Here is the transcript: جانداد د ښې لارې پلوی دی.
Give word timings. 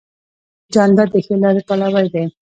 جانداد 0.73 1.07
د 1.13 1.15
ښې 1.25 1.35
لارې 1.43 1.61
پلوی 1.67 2.07
دی. 2.13 2.23